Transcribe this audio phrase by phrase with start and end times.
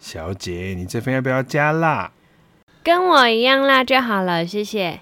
[0.00, 2.10] 小姐，你这份要不要加辣？
[2.82, 5.00] 跟我一样辣就好了，谢谢。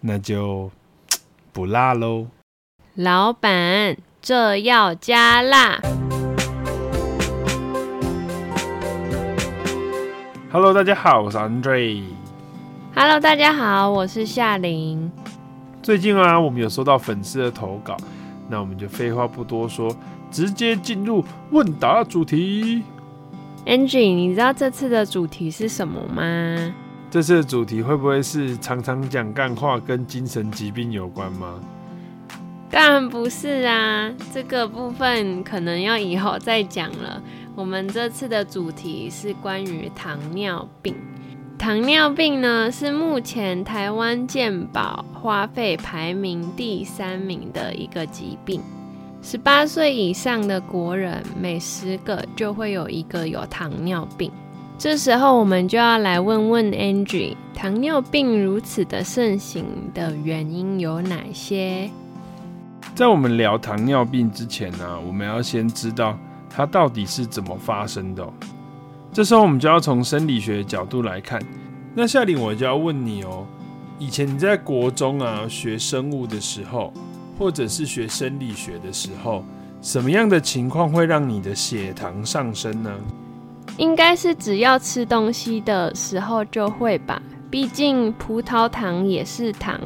[0.00, 0.70] 那就
[1.52, 2.28] 不辣喽。
[2.94, 5.78] 老板，这要加辣。
[10.50, 12.02] Hello，大家好，我是 Andre。
[12.94, 15.12] Hello，大家好，我是夏琳。
[15.82, 17.94] 最近啊，我们有收到粉丝的投稿，
[18.48, 19.94] 那我们就废话不多说，
[20.30, 22.82] 直接进入问答主题。
[23.66, 26.72] Angie，你知道这次的主题是什么吗？
[27.10, 31.58] 这次的主题会不会是常常讲干话跟精神疾病有关吗？
[32.70, 37.20] 当然不是啊，这个部分可能要以后再讲了。
[37.56, 40.94] 我们这次的主题是关于糖尿病。
[41.58, 48.60] 糖尿病呢，是目前台湾健保花费排名第三名的一个疾病。
[49.22, 54.30] 十八岁以上的国人，每十个就会有一个有糖尿病。
[54.78, 61.90] 这时候，我们就要来问问 Angie，糖尿病如此的盛行的原因有哪些？
[62.94, 66.16] 在我们聊糖尿病之前呢，我们要先知道
[66.48, 68.24] 它到底是怎么发生的。
[69.12, 71.42] 这时候，我们就要从生理学的角度来看。
[71.94, 73.46] 那夏琳，我就要问你哦，
[73.98, 76.92] 以前你在国中啊学生物的时候，
[77.38, 79.44] 或者是学生理学的时候，
[79.82, 82.90] 什么样的情况会让你的血糖上升呢？
[83.76, 87.20] 应该是只要吃东西的时候就会吧，
[87.50, 89.78] 毕竟葡萄糖也是糖。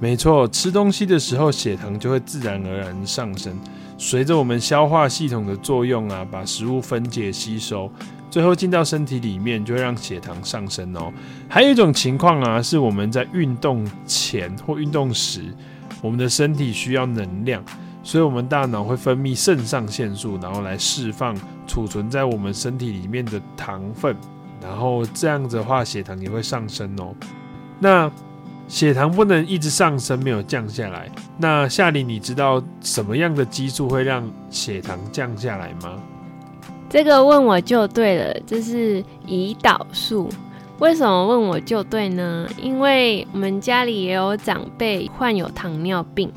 [0.00, 3.56] 没错，吃东西的时候血糖就会自然而然上升，
[3.96, 7.88] 随着我们消化系统的作用啊，把食物分解吸收，
[8.28, 11.12] 最后进到身体里面，就会让血糖上升哦。
[11.48, 15.54] 还有一种情况啊，是我们在运动前或运动时。
[16.02, 17.64] 我们的身体需要能量，
[18.02, 21.34] 所以我们大脑会分泌肾上腺素，然后来释放
[21.66, 24.14] 储存在我们身体里面的糖分，
[24.60, 27.14] 然后这样子的话，血糖也会上升哦。
[27.78, 28.10] 那
[28.68, 31.10] 血糖不能一直上升，没有降下来。
[31.38, 36.00] 那夏琳，你知道什么样的激素会让血糖降下来吗？
[36.88, 40.28] 这个问我就对了，这是胰岛素。
[40.78, 42.46] 为什么问我就对呢？
[42.60, 46.32] 因为我们家里也有长辈患有糖尿病。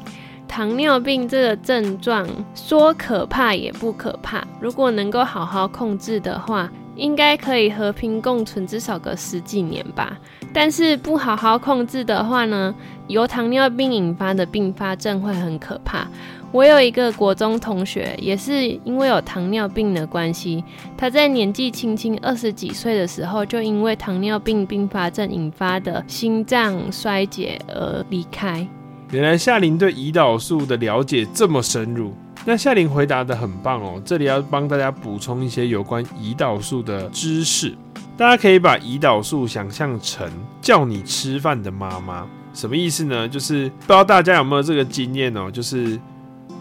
[0.47, 10.17] 糖尿病这个症状说可怕也不可怕，如果能够好好控制的话，应该可以和平共存至少个十几年吧。
[10.53, 12.73] 但是不好好控制的话呢，
[13.07, 16.07] 由糖尿病引发的并发症会很可怕。
[16.55, 20.63] 我有一个国中同学，也是因为有糖尿病的关系，
[20.95, 28.65] 他在年纪轻轻二十几岁的时候，就因为糖尿病并发症引发的心脏衰竭而离开。
[29.11, 32.13] 原来夏琳对胰岛素的了解这么深入，
[32.45, 34.01] 那夏琳回答得很棒哦。
[34.05, 37.75] 这里要帮大家补充一些有关胰岛素的知识，
[38.15, 40.25] 大家可以把胰岛素想象成
[40.61, 43.27] 叫你吃饭的妈妈，什么意思呢？
[43.27, 45.99] 就是不知道大家有没有这个经验哦，就是。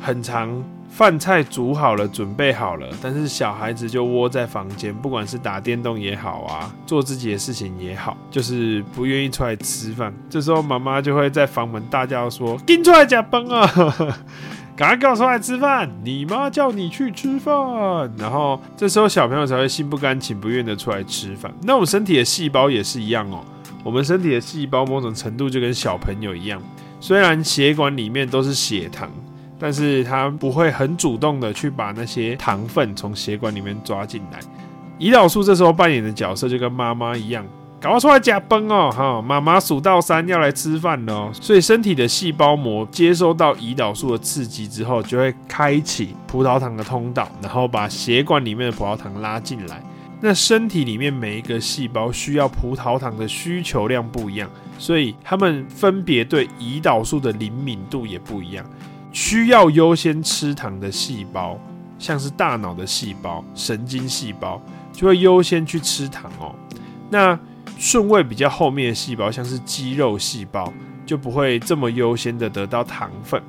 [0.04, 10.12] 很长饭菜煮好了，准备好了，但是小孩子就窝在房间，不管是打电动也好啊，做自己的事情也好，就是不愿意出来吃饭。
[10.28, 13.66] 这时候妈妈就会在房门大叫说：“紧出来吃饭啊！
[14.76, 15.90] 赶快给我出来吃饭！
[16.04, 17.54] 你妈叫你去吃饭。”
[18.18, 21.50] 然后这时候小朋友才会心不甘情不愿的出来吃饭。
[21.62, 23.42] 那我们身体的细胞也是一样哦，
[23.82, 26.60] 我们身体的细胞某种程度就跟小朋友一样，
[27.00, 29.10] 虽然血管里面都是血糖。
[29.58, 34.40] 但是它不会很主动的去把那些糖分从血管里面抓进来。
[34.98, 37.44] 胰岛素这时候扮演的角色就跟妈妈一样，
[37.80, 41.30] 赶快出来夹崩哦，哈，妈妈数到三要来吃饭了。
[41.32, 49.82] 所以身体的细胞膜接收到胰岛素的刺激之后，就会开启葡萄糖的通道，然后把血管里面的葡萄糖拉进来。
[50.20, 54.48] 那身体里面每一个细胞需要葡萄糖的需求量不一样，
[54.78, 58.64] 所以它们分别对胰岛素的灵敏度也不一样。
[59.14, 61.56] 需要优先吃糖的细胞，
[62.00, 64.60] 像是大脑的细胞、神经细胞，
[64.92, 66.52] 就会优先去吃糖哦。
[67.08, 67.38] 那
[67.78, 70.72] 顺位比较后面的细胞，像是肌肉细胞，
[71.06, 73.40] 就不会这么优先的得到糖分。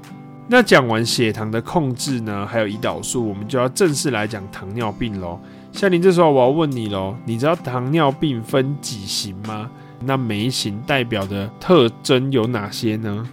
[0.48, 5.40] 那讲完血糖的控制呢，还有胰岛素，我们就要正式来讲糖尿病喽。
[5.72, 9.68] 夏琳，这时候我要问你喽，你知道糖尿病分几型吗？
[10.02, 13.28] 那每一型代表的特征有哪些呢？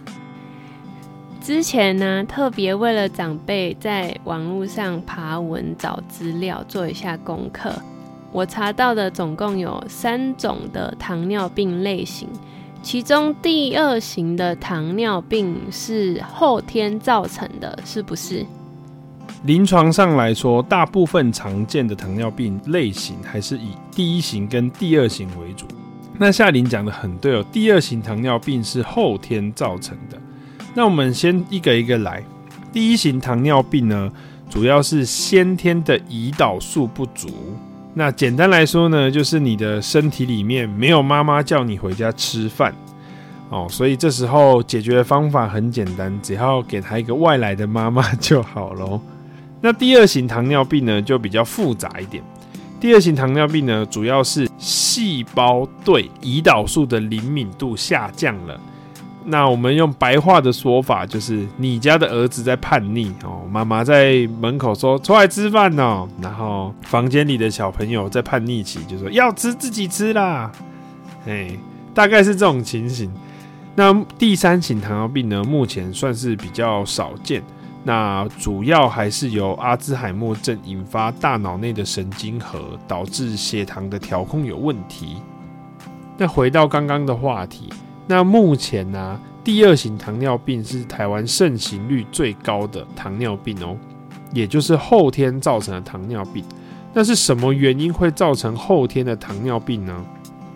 [1.43, 7.69] 之前呢，特别为了长辈在网络上爬文找资料，做一下功课。
[8.31, 12.29] 我查到的总共有三种的糖尿病类型，
[12.81, 18.45] 其中第二型的糖尿病是后天造成的，是不是？
[19.43, 25.65] 临床上来说，大部分常见的糖尿病类型还是以第一型跟第二型为主。
[26.17, 30.17] 那夏琳讲的很对哦，第二型糖尿病是后天造成的。
[30.73, 32.23] 那我们先一个一个来。
[32.71, 34.11] 第一型糖尿病呢，
[34.49, 37.29] 主要是先天的胰岛素不足。
[37.93, 42.73] 那简单来说呢，就是你的身体里面没有妈妈叫你回家吃饭
[43.49, 48.99] 哦，所以这时候解决的方法很简单，只要给他一个外来的妈妈就好喽。
[49.61, 52.23] 那第二型糖尿病呢，就比较复杂一点。
[52.81, 58.59] 第二型糖尿病呢，主要是细胞对胰岛素的灵敏度下降了。
[59.25, 70.51] 那我们用白话的说法，就是你家的儿子在叛逆哦，妈妈在门口说出来吃饭哦，然后房间里的小朋友在叛逆期，就说要吃自己吃啦。
[71.25, 71.51] 哎，
[71.93, 73.11] 大概是这种情形。
[73.75, 77.41] 那第三型糖尿病呢，目前算是比较少见。
[77.85, 85.17] 那主要还是由阿兹海默症引发大脑内的神经核，导致血糖的调控有问题。
[86.17, 87.69] 那回到刚刚的话题，
[88.07, 93.77] 那目前呢、第二型糖尿病是台湾盛行率最高的糖尿病哦，
[94.33, 96.43] 也就是后天造成的糖尿病。
[96.93, 100.05] 那是什么原因会造成后天的糖尿病呢？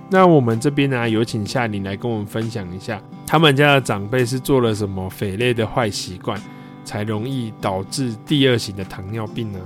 [0.09, 6.39] 那我们这边呢、有请夏琳来跟我们分享一下，他们家的长辈是做了什么匪类的坏习惯。
[6.87, 9.59] 才容易导致第二型的糖尿病呢？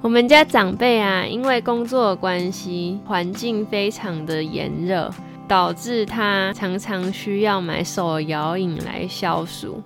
[0.00, 5.12] 我们家长辈啊，因为工作关系，环境非常的炎热，
[5.52, 9.82] 导致他常常需要买手摇饮来消暑。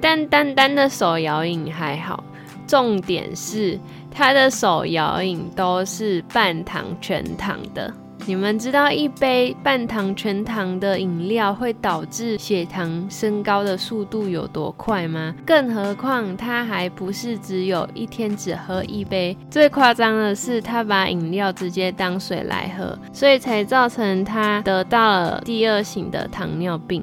[0.00, 2.24] 但单单的手摇饮还好，
[2.66, 3.78] 重点是
[4.10, 7.92] 他的手摇饮都是半糖全糖的。
[8.24, 15.34] 你们知道一杯半糖全糖的饮料会导致血糖升高的速度有多快吗？
[15.44, 27.02] 更何况他还不是只有一天只喝一杯，最夸张的是他把饮料直接当水来喝，所以才造成他得到了第二型的糖尿病。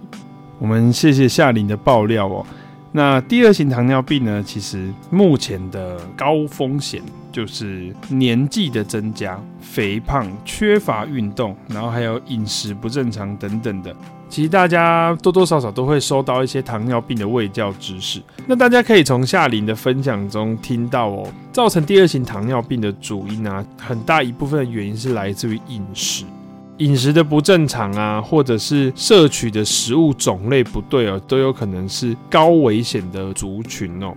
[0.57, 2.45] 我们谢谢夏琳的爆料哦。
[2.91, 4.43] 那第二型糖尿病呢？
[4.43, 7.01] 其实目前的高风险
[7.31, 13.95] 就是年纪的增加、肥胖、缺乏运动，然后还有饮食不正常等等的。
[14.27, 18.21] 其实大家多多少少都会收到一些糖尿病的卫教知识。
[18.47, 26.25] 那大家可以从夏琳的分享中听到哦，造成第二型糖尿病的主因啊，很大一部分的原因是来自于饮食。
[26.79, 34.13] 饮食的不正常啊，或者是摄取的食物种类不对哦，都有可能是高危险的族群哦。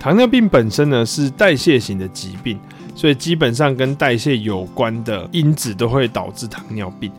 [0.00, 2.58] 糖尿病本身呢是代谢型的疾病，
[2.94, 7.12] 所以基本上跟代谢有关的因子都会导致糖尿病。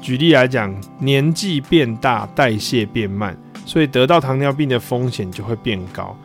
[0.00, 6.16] 举例来讲，年纪变大，代谢变慢，所以得到糖尿病的风险就会变高。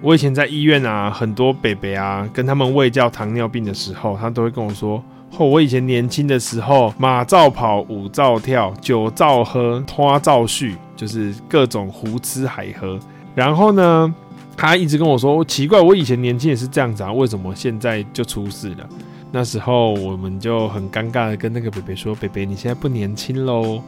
[0.00, 5.02] 我以前在医院啊，很多伯伯啊，跟他们喂教糖尿病的时候，他都会跟我说。
[5.44, 12.98] 我以前年轻的时候，马照跑，舞照跳，酒照喝，花照续，就是各种胡吃海喝。
[13.34, 14.14] 然后呢，
[14.56, 18.88] 他一直跟我说：“奇怪，我以前年轻也是这样子啊，为什么现在就出事了？”
[19.32, 23.82] 那时候我们就很尴尬的跟那个北北说：“北北，你现在不年轻喽。”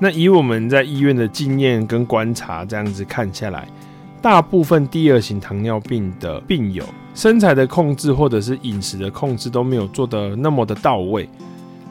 [0.00, 3.68] 那以我们在医院的经验跟观察，这样子看下来。
[4.22, 6.84] 大部分第二型糖尿病的病友，
[7.14, 11.28] 身材的控制或者是饮食的控制都没有做得那么的到位。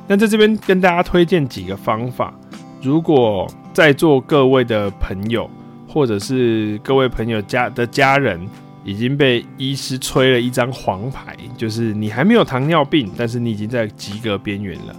[0.07, 2.33] 那在这边跟大家推荐几个方法，
[2.81, 5.49] 如果在座各位的朋友，
[5.87, 8.39] 或者是各位朋友家的家人
[8.83, 14.95] 已经被医师吹了一张黄牌，就是你还没有糖尿病，但是你已经在及格边缘了，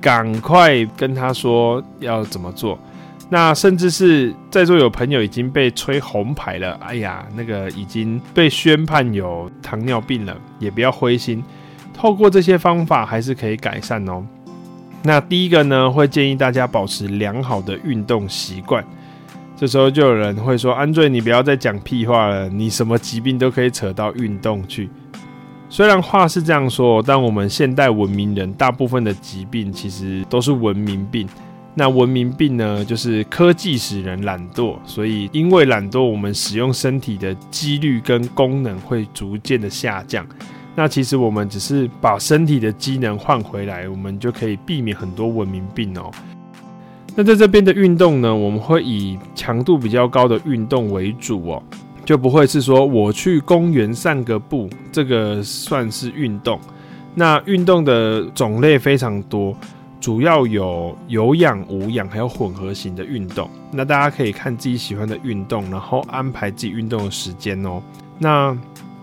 [0.00, 2.78] 赶快跟他说要怎么做。
[3.30, 11.42] 那甚至是在座有朋友已经被吹红牌了，哎呀，那个已经被宣判有糖尿病了，也不要灰心，
[11.92, 14.24] 透过这些方法还是可以改善哦。
[15.02, 18.84] 那第一个呢，会建议大家保持良好的运动习惯。
[19.56, 24.90] 这时候就有人会说：“安瑞，你不要再讲屁话了，你什么疾病都可以扯到运动去。”
[25.70, 31.28] 虽然话是这样说，但我们现代文明人大部分的疾病其实都是文明病。
[31.76, 40.24] 那文明病呢，就是科技使人懒惰，所以因为懒惰，我们使用身体的几率跟功能会逐渐的下降。
[40.76, 46.10] 那其实我们只是把身体的机能换回来，我们就可以避免很多文明病哦。
[47.16, 51.62] 那在这边的运动呢，我们会以强度比较高的运动为主哦，
[52.04, 56.58] 就不会是说我去公园散个步，这个算是运动。
[57.16, 59.56] 那运动的种类非常多。
[60.04, 63.48] 主要有有氧、无氧，还有混合型的运动。
[63.70, 67.82] 那大家可以看自己喜欢的运动，然后安排自己运动的时间哦。
[68.18, 68.54] 那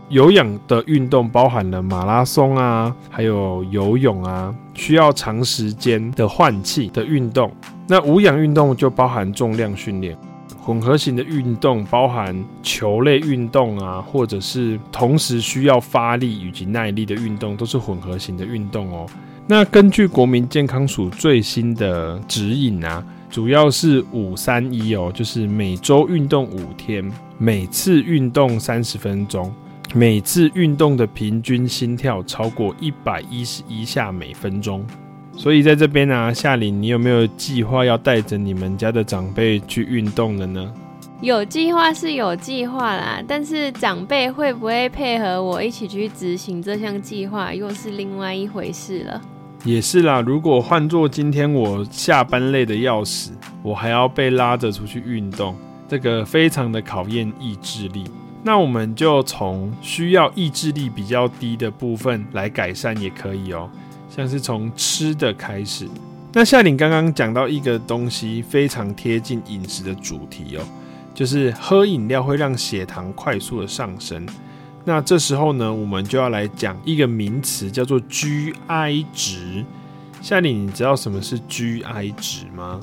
[0.09, 7.51] 有氧的运动包含了马拉松啊，还有游泳啊，需要长时间的换气的运动。
[7.87, 10.15] 那无氧运动就包含重量训练。
[10.61, 19.07] 混合型的运动包含球类运动啊，或者是同时需要发力以及耐力的运动，都是混合型的运动哦。
[19.51, 29.53] 那根据国民健康署最新的指引啊，主要是五三一哦，就是每周运动五天，每次运动三十分钟，
[29.93, 34.85] 每次运动的平均心跳超过一百一十一下每分钟。
[35.35, 40.73] 所以在这边呢、啊，夏琳，你有没有计划要带着你们家的长辈去运动的呢？
[41.19, 49.21] 有计划是有计划啦，但是长辈会不会配合我一起去执行这项计划，又是另外一回事了。
[49.63, 55.55] 也是啦，如果换作今天我下班累得要死，我还要被拉着出去运动，
[55.87, 58.05] 这个非常的考验意志力。
[58.43, 63.69] 那我们就从需要意志力比较低的部分来改善，也可以哦。
[64.09, 65.87] 像是从吃的开始，
[66.33, 70.63] 那夏玲刚刚讲到一个东西非常贴近饮食的主题哦，
[71.13, 74.25] 就是喝饮料会让血糖快速的上升。
[74.83, 79.63] 那这时候呢，我们就要来讲一个名词，叫做 GI 值。
[80.21, 82.79] 夏琳，你知道什么是 GI 值吗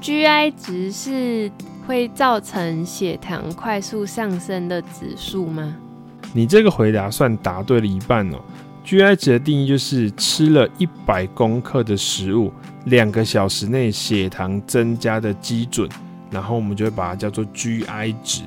[0.00, 1.50] ？GI 值是
[1.86, 5.74] 会造成血糖快速上升的指数吗？
[6.32, 8.38] 你这个回答算答对了一半哦。
[8.84, 12.52] GI 值的定义就是吃了一百公克的食物，
[12.86, 15.88] 两个小时内血糖增加的基准，
[16.30, 18.42] 然后我们就会把它叫做 GI 值。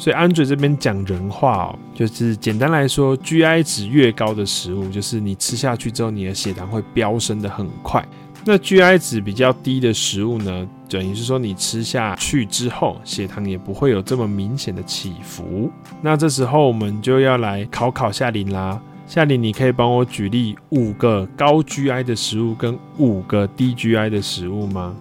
[0.00, 8.02] 所以 Andre 这边讲人话哦，就是简单来说，GI 值越高的食物，就是你吃下去之后，你的血糖会飙升得很快。
[8.46, 15.70] 那 GI 值比较低的食物呢，等于是说你吃下去之后，血糖也不会有这么明显的起伏。
[16.00, 18.80] 那这时候我们就要来考考夏琳啦。
[19.06, 24.96] 夏琳，你可以帮我举例五个高 GI 的食物跟五个低 GI 的食物吗？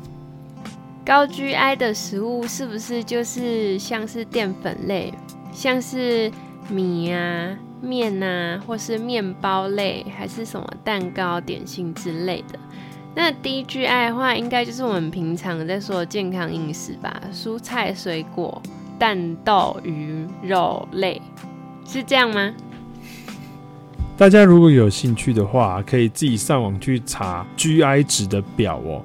[1.09, 5.11] 高 GI 的食物是不是就是像是淀粉类，
[5.51, 6.31] 像是
[6.69, 12.59] 米啊、面啊，或是面包类，还是什么蛋糕、点心之类的？
[13.15, 18.61] 那低 GI 的话，应该就是我们平常在说的健康饮食吧，蔬菜、水果、
[18.99, 21.19] 蛋、豆、鱼、肉类，
[21.87, 22.53] 是这样吗？
[24.15, 29.03] 大家如果有兴趣的话，可以自己上网去查 GI 值的表哦。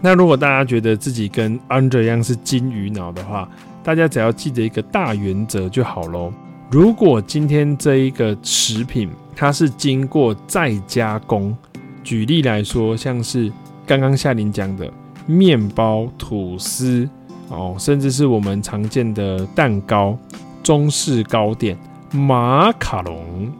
[0.00, 3.48] 那如果大家觉得自己跟 Andre 一样是金鱼脑的话，
[3.82, 6.32] 大家只要记得一个大原则就好喽。
[6.70, 11.56] 如果今天这一个食品它是经过再加工，
[12.02, 13.52] 举例来说，像是
[13.86, 14.90] 刚刚夏琳讲的
[15.26, 17.08] 面包、吐司
[17.48, 20.16] 哦，甚至是我们常见的蛋糕、
[20.62, 21.76] 中式糕点、
[22.12, 23.50] 马卡龙。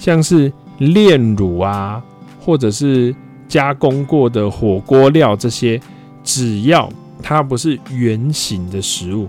[0.00, 2.02] 像是炼乳啊，
[2.40, 3.14] 或者是
[3.48, 5.80] 加工过的火锅料这些，
[6.22, 6.90] 只要
[7.22, 9.28] 它不是原形的食物，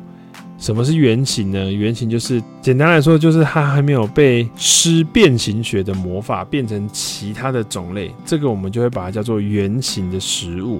[0.58, 1.72] 什么是原形呢？
[1.72, 10.80] 原形就是简单来说，就是它还没有被施变形学的魔法变成其他的种类，这个我们就会把它叫做原形的食物。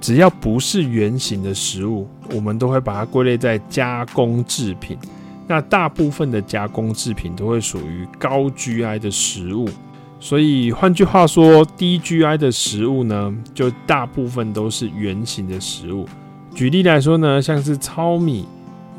[0.00, 4.98] 只要不是原形的食物，我们都会把它归类在加工制品。
[5.46, 9.68] 那大部分的加工制品都会属于高 GI 的食物，
[10.24, 16.06] 所以换句话说，低 GI 的食物呢，就大部分都是圆形的食物。
[16.54, 18.46] 举例来说呢，像是糙米、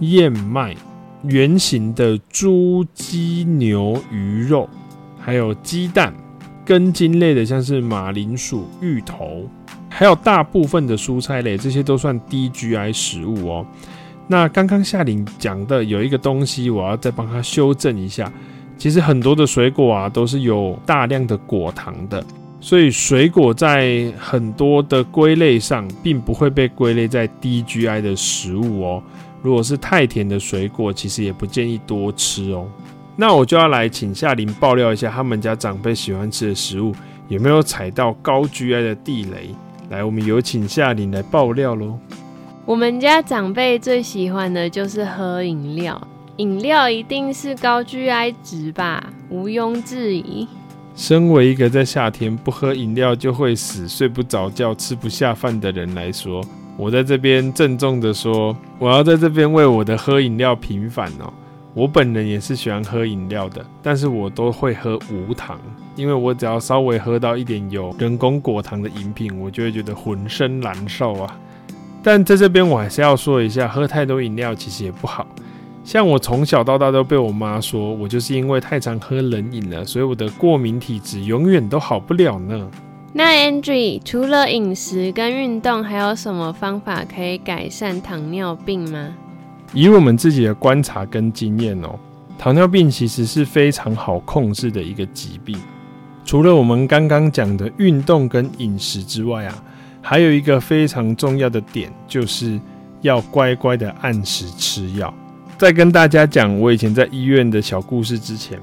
[0.01, 0.75] 燕麦、
[1.23, 4.67] 圆形的猪、鸡、牛、鱼肉，
[5.17, 6.13] 还有鸡蛋、
[6.65, 9.49] 根茎类的，像是马铃薯、芋头，
[9.87, 13.65] 还有大部分的蔬菜类，这些都算低 GI 食物哦。
[14.27, 18.29] 那刚刚夏玲讲的有一个东西，我要再帮他修正一下。
[18.77, 22.23] 其实很多的水果啊，都是有大量的果糖的，
[22.59, 29.03] 所以水果在很多的归类上，并不会被归类在低 GI 的食物哦。
[29.41, 32.67] 如果是太甜的水果，其实也不建议多吃哦。
[33.15, 36.93] 那我就要来请夏琳爆料一下，他们家长辈喜欢吃的食物
[37.27, 39.49] 有没有踩到高 GI 的地雷？
[39.89, 41.99] 来，我们有请夏琳来爆料喽。
[42.65, 46.01] 我们家长辈最喜欢的就是喝饮料，
[46.37, 50.47] 饮料一定是高 GI 值吧，毋庸置疑。
[50.95, 56.43] 身为一个在夏天不喝饮料就会死、睡不着觉、吃不下饭的人来说，
[56.75, 61.31] 我在这边郑重的说，我要在这边为我的喝饮料平反哦。
[61.75, 65.59] 我本人也是喜欢喝饮料的，但是我都会喝无糖，
[65.95, 71.39] 因为我只要稍微喝到一点有人工果糖的饮品，我就会觉得浑身难受啊。
[72.03, 75.25] 但在这边我还是要说一下，喝太多饮料其实也不好，
[75.83, 82.69] 像我从小到大都被我妈说，我就是因为太常喝冷饮了，所以我的过敏体质永远都好不了呢。
[83.11, 89.09] 那 Andrew 除了饮食跟运动，还有什么方法可以改善糖尿病吗？
[89.73, 91.99] 以我们自己的观察跟经验哦，
[92.39, 95.57] 糖尿病其实是非常好控制的一个疾病。
[96.23, 99.63] 除了我们刚刚讲的运动跟饮食之外啊，
[100.01, 102.57] 还有一个非常重要的点，就是
[103.01, 105.13] 要乖乖的按时吃药。
[105.63, 108.59] 在跟大家讲我以前在医院的小故事之前，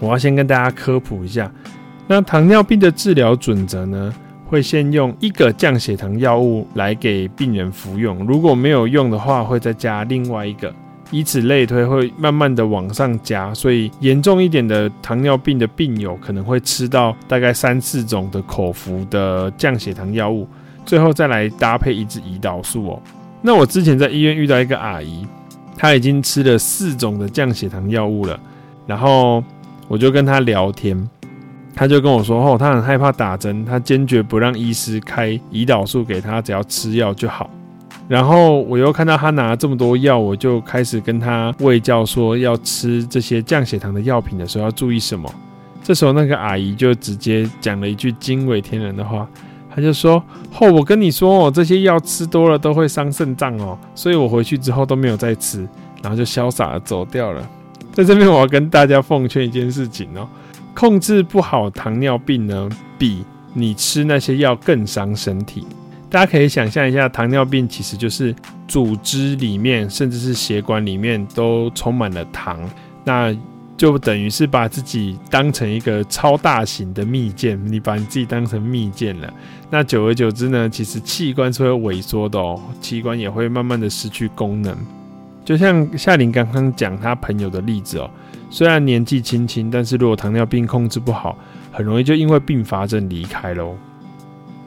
[0.00, 1.52] 我要先跟大家科普一下。
[2.06, 4.10] 那糖尿病的治疗准则呢，
[4.46, 10.74] 会先用一个降血糖药物来给病人服用，如果没有用的话，会再加另外一个，
[11.10, 13.52] 以此类推，会慢慢的往上加。
[13.52, 20.48] 所以严重一点的糖尿病的病友可能会吃到大概三四种的口服的降血糖药物，
[20.86, 23.02] 最后再来搭配一支胰岛素哦。
[23.42, 25.26] 那我之前在医院遇到一个阿姨。
[25.80, 28.38] 他已经吃了四种的降血糖药物了，
[28.84, 29.42] 然后
[29.86, 31.08] 我就跟他聊天，
[31.72, 37.48] 他就跟我说：“哦，他很害怕打针，他坚决不让医师开胰岛素给他，只要吃药就好。”
[38.08, 45.32] 然后我又看到他拿了这么多药，我就开始跟他喂教说要吃这些降血糖的药品的时候要注意什么。
[45.84, 49.28] 这时候那个阿姨就直接讲了一句惊为天人的话。
[49.74, 50.22] 他就说
[50.58, 55.66] ：“哦，我跟你说哦，这些药吃多了都会伤肾脏哦，所以我回去之后都没有再吃，
[56.02, 57.48] 然后就潇洒的走掉了。
[57.92, 60.28] 在这边，我要跟大家奉劝一件事情哦，
[60.74, 65.66] 控制不好糖尿病呢，比你吃那些药更伤身体。
[66.10, 68.34] 大家可以想象一下，糖尿病其实就是
[68.66, 72.58] 组织里面，甚至是血管里面都充满了糖。
[73.04, 73.36] 那
[73.78, 79.32] 就等于是把自己当成一个超大型的蜜饯，你把你自己当成蜜饯了。
[79.70, 84.76] 那久而久之呢，其实器官是会萎缩的哦，器官也会慢慢的失去功能。
[85.44, 88.10] 就像夏琳刚刚讲他朋友的例子哦，
[88.50, 91.38] 虽然年纪轻轻，但是如果糖尿病控制不好，
[91.70, 93.76] 很容易就因为并发症离开喽。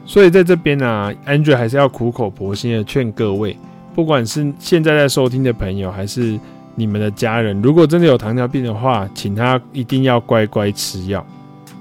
[0.06, 3.56] 所以在这边呢，啊，Andrew 还是要苦口婆心的劝各位，
[3.94, 6.40] 不管是现在在收听的朋友，还是
[6.74, 11.24] 你们的家人，如果真的有糖尿病的话，请他一定要乖乖吃药，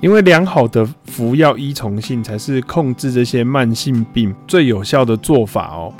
[0.01, 5.93] 因为良好的服药依从性才是控制这些慢性病最有效的做法哦。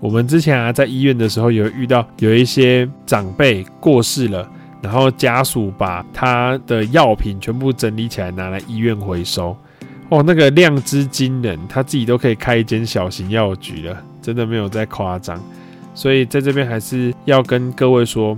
[0.00, 4.48] 我们之前啊在医院的时候有遇到有一些长辈过世了，
[4.80, 9.56] 然后家属把他的药品全部整理起来拿来医院回收，
[10.08, 15.42] 哦，那个量之惊人，他自己都可以开一间小型药局了，真的没有在夸张。
[15.98, 18.36] 所以在这边还是要跟各位说，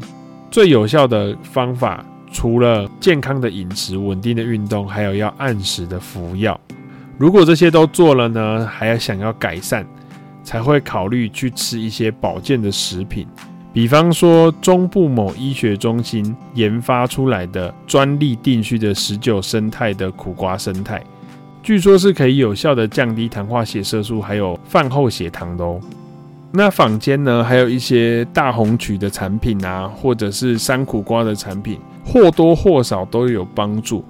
[0.50, 6.58] 最有效的方法，除了健康的饮食、稳定的运动，还有要按时的服药。
[7.18, 9.86] 如果这些都做了呢，还要想要改善，
[10.42, 13.26] 才会考虑去吃一些保健的食品，
[13.74, 21.04] 比方说中部某医学中心研发出来的专利定序的十九生态的苦瓜生态，
[21.62, 25.78] 据说是可以有效的降低糖化血色素还有饭后血糖的哦。
[26.52, 34.04] 那坊间呢，还有一些大红曲的产品啊，或者是山苦瓜的产品，或多或少都有帮助。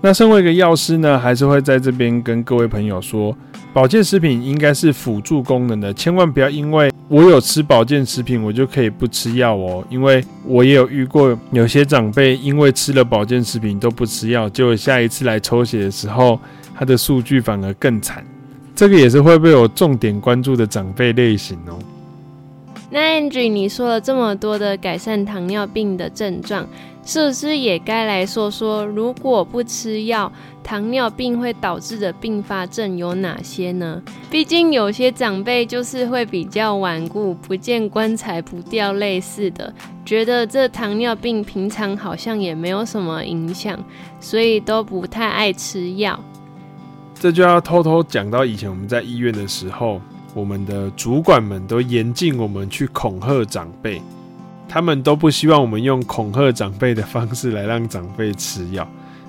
[0.00, 3.36] 那身为一个药师呢，还是会在这边跟各位朋友说，
[3.72, 9.84] 保健食品应该是辅助功能的，千万不要因为我有吃保健食品，我就可以不吃药哦。
[9.88, 16.38] 因为我也有遇过有些长辈因为吃了保健食品都不吃药，结果下一次来抽血的时候，
[16.74, 18.24] 他的数据反而更惨。
[18.76, 21.78] 这个也是会被我重点关注的长辈类型哦。
[22.90, 26.64] 那 Angie，你说了这么多的改善糖尿病的症状，
[27.04, 30.30] 是不是也该来说说，如果不吃药，
[30.62, 34.00] 糖尿病会导致的并发症有哪些呢？
[34.30, 39.72] 毕竟有些长辈就是会比较顽固，不见棺材不掉泪似的，
[40.04, 43.82] 觉得这糖尿病平常好像也没有什么影响，
[44.20, 46.20] 所以都不太爱吃药。
[47.18, 50.00] 这就要偷偷讲到以前我们在医院的时候，
[50.34, 54.02] 我们的主管们都严禁我们去恐吓长辈，
[54.68, 58.86] 他们都不希望我们用恐吓长辈的方式来让长辈吃药，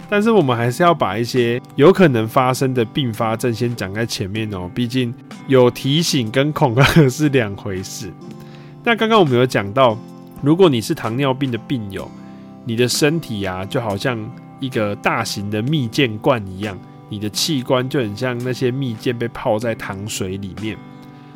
[0.10, 5.14] 但是我们还是要把一些有可能发生的并发症先讲在前面哦，毕竟
[5.48, 8.12] 有提醒跟恐吓是两回事。
[8.84, 9.98] 那刚刚我们有讲到，
[10.42, 12.10] 如果你是糖尿病的病友，
[12.66, 14.20] 你的身体啊就好像
[14.60, 16.78] 一个大型的蜜饯罐一样。
[17.10, 20.78] 你的器官就很像那些蜜饯被泡在糖水里面，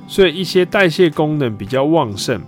[0.07, 2.41] 所以一些代谢功能比较旺盛，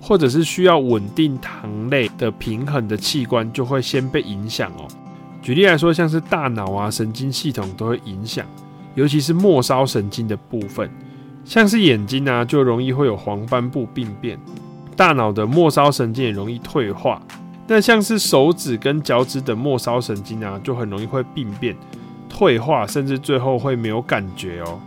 [0.00, 4.88] 或者是需要稳定糖类的平衡的器官，就会先被影响哦。
[5.42, 8.44] 举例来说，像是大脑啊、神经系统都会影响，
[8.94, 10.90] 尤其是末梢神经的部分，
[11.44, 14.38] 像是眼睛啊，就容易会有黄斑部病变。
[14.96, 17.22] 大脑的末梢神经也容易退化。
[17.66, 21.74] 那像是手指跟脚趾等末梢神经啊，就很容易会病变、
[22.40, 24.80] 退化，甚至最后会没有感觉哦。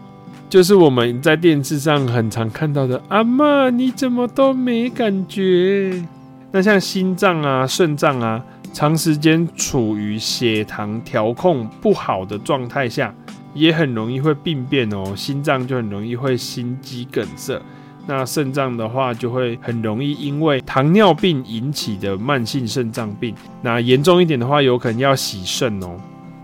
[0.50, 6.04] 就是我们在电视上很常看到的，阿妈你怎么都没感觉？
[6.52, 13.14] 那像心脏啊、肾脏啊，长时间处于血糖调控不好的状态下，
[13.54, 15.14] 也很容易会病变哦。
[15.16, 17.62] 心脏就很容易会心肌梗塞。
[18.08, 23.36] 那肾脏的话，就会很容易因为糖尿病引起的慢性肾脏病。
[23.62, 25.96] 那严重一点的话，有可能要洗肾哦。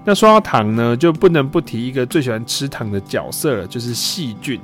[0.06, 4.60] 那说到糖呢，就不能不提一个最喜欢吃糖的角色了，就是细菌。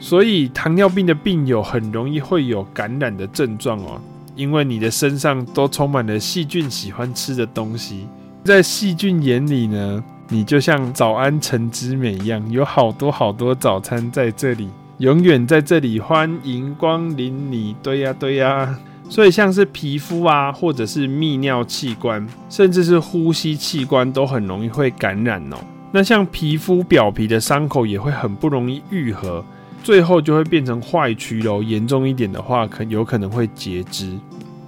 [0.00, 4.00] 所以糖尿病的病友很容易会有感染的症状哦，
[4.34, 8.06] 因为你的身上都充满了细菌喜欢吃的东西。
[8.44, 14.68] 在细菌眼里呢，你就像早安晨之美一样，有好多好多早餐在这里。
[14.98, 18.78] 永远在这里欢迎光临你，对呀对呀。
[19.12, 25.58] 所以像是皮肤啊，或者是泌尿器官，甚至是呼吸器官，都很容易会感染哦。
[25.92, 29.44] 那像皮肤表皮的伤口也会很不容易愈合，
[29.84, 31.62] 最后就会变成坏疽喽。
[31.62, 34.18] 严重一点的话，可有可能会截肢。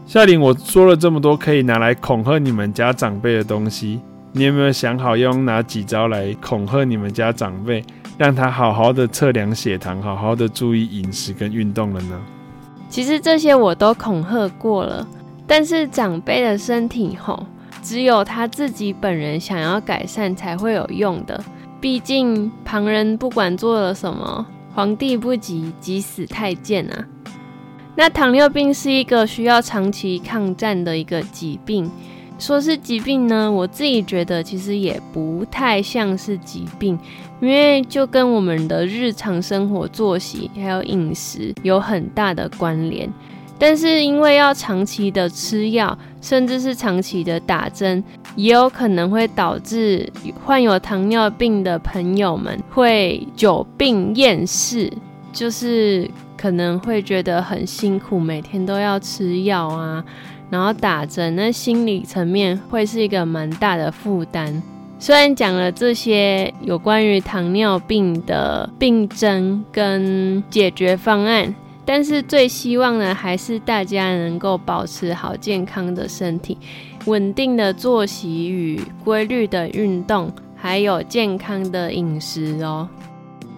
[0.06, 3.98] 夏琳，我说了这么多可以拿来恐吓你们家长辈的东西，
[4.32, 7.82] 你有没有想好要用哪几招来恐吓你们家长辈？
[8.18, 12.20] 让他好好的测量血糖，好好的注意饮食跟运动了呢。
[12.94, 15.04] 其实这些我都恐吓过了，
[15.48, 17.44] 但是长辈的身体吼，
[17.82, 21.42] 只有他自己本人想要改善才会有用的。
[21.80, 27.04] 毕竟旁人不管做了什么，皇帝不急急死太监啊。
[27.96, 31.90] 那糖尿病是一个需要长期抗战的一个疾病。
[32.38, 36.98] 说是疾病呢，我自己觉得其实也不太像是疾病，
[37.40, 43.10] 因为就跟我们的日常生活作息还有饮食有很大的关联。
[43.56, 48.02] 但是因为要长期的吃药，甚至是长期的打针，
[48.34, 50.12] 也有可能会导致
[50.44, 54.92] 患有糖尿病的朋友们会久病厌世，
[55.32, 60.04] 就是可能会觉得很辛苦，每天都要吃药啊。
[60.54, 64.62] 然后打针，那心理层面会是一个蛮大的负担。
[65.00, 71.52] 虽然讲了这些有关于糖尿病的病症跟解决方案，
[71.84, 76.56] 但是最希望的还是大家能够保持好健康的身体，
[77.06, 82.88] 稳定的作息与规律的运动，还有健康的饮食哦。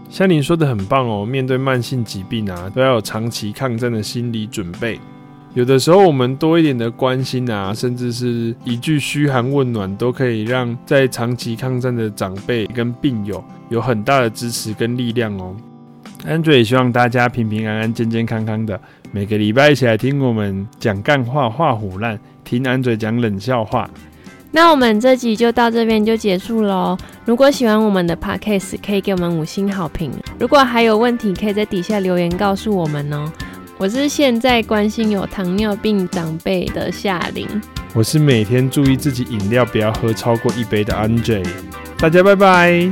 [0.09, 4.99] 像你说的很棒哦，面对慢性疾病啊，都要有长期抗争的心理准备。
[5.57, 15.57] 有的时候，我们多一点的关心啊，甚至是一句嘘寒问暖，都可以让在长期抗战的长辈跟病友有很大的支持跟力量哦。
[16.27, 18.79] 安仔也希望大家平平安安、健健康康的，
[19.13, 23.89] 每个礼拜一起来听我们讲干话、话虎烂，听 Andre 讲冷笑话。
[24.51, 26.99] 那我们这集就到这边就结束喽。
[27.25, 30.13] 如果喜欢我们的 Podcast，可以给我们五星好评。
[30.39, 33.33] 如果还有问题，可以在底下留言告诉我们哦。
[33.79, 37.47] 我是现在关心有糖尿病长辈的夏琳，
[37.93, 41.47] 我是每天注意自己饮料不要喝超过一杯的 Andre，
[41.99, 42.91] 大家拜拜。